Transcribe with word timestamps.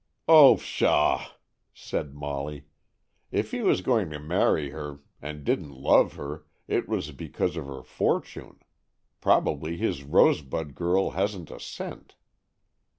"Oh, 0.27 0.55
pshaw!" 0.57 1.33
said 1.75 2.15
Molly. 2.15 2.65
"If 3.31 3.51
he 3.51 3.61
was 3.61 3.81
going 3.81 4.09
to 4.09 4.19
marry 4.19 4.71
her, 4.71 5.01
and 5.21 5.43
didn't 5.43 5.75
love 5.79 6.13
her, 6.13 6.43
it 6.67 6.89
was 6.89 7.11
because 7.11 7.55
of 7.55 7.67
her 7.67 7.83
fortune. 7.83 8.57
Probably 9.19 9.77
his 9.77 10.01
rosebud 10.03 10.73
girl 10.73 11.11
hasn't 11.11 11.51
a 11.51 11.59
cent." 11.59 12.15